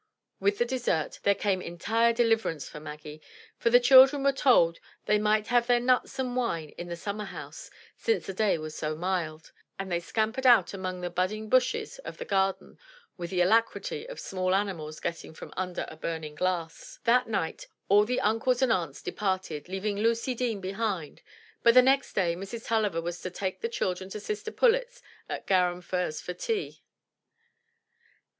With 0.39 0.57
the 0.57 0.65
dessert, 0.65 1.19
there 1.21 1.35
came 1.35 1.61
entire 1.61 2.11
deliverance 2.11 2.67
for 2.67 2.79
Maggie, 2.79 3.21
for 3.59 3.69
the 3.69 3.79
children 3.79 4.23
were 4.23 4.31
told 4.31 4.79
they 5.05 5.19
might 5.19 5.45
have 5.49 5.67
their 5.67 5.79
nuts 5.79 6.17
and 6.17 6.35
wine 6.35 6.69
in 6.69 6.87
the 6.87 6.95
summer 6.95 7.25
house, 7.25 7.69
since 7.97 8.25
the 8.25 8.33
day 8.33 8.57
was 8.57 8.75
so 8.75 8.95
mild; 8.95 9.51
and 9.77 9.91
they 9.91 9.99
scampered 9.99 10.47
out 10.47 10.73
among 10.73 11.01
the 11.01 11.11
budding 11.11 11.49
bushes 11.49 11.99
of 11.99 12.17
the 12.17 12.25
garden 12.25 12.79
with 13.15 13.29
the 13.29 13.41
alacrity 13.41 14.07
of 14.09 14.19
small 14.19 14.55
animals 14.55 14.99
getting 14.99 15.35
from 15.35 15.53
under 15.55 15.85
a 15.87 15.95
burning 15.95 16.33
glass. 16.33 16.97
227 17.05 17.31
MY 17.31 17.47
BOOK 17.47 17.53
HOUSE 17.53 17.59
That 17.59 17.61
night 17.61 17.67
all 17.87 18.05
the 18.05 18.21
uncles 18.21 18.63
and 18.63 18.71
aunts 18.73 19.03
departed, 19.03 19.69
leaving 19.69 19.99
Lucy 19.99 20.33
Deane 20.33 20.61
behind, 20.61 21.21
but 21.61 21.75
the 21.75 21.83
next 21.83 22.13
day, 22.13 22.35
Mrs. 22.35 22.65
TuUiver 22.65 23.03
was 23.03 23.21
to 23.21 23.29
take 23.29 23.61
the 23.61 23.69
children 23.69 24.09
to 24.09 24.19
sister 24.19 24.49
Pullet's 24.51 25.03
at 25.29 25.45
Garum 25.45 25.79
Firs 25.81 26.19
for 26.19 26.33
tea. 26.33 26.81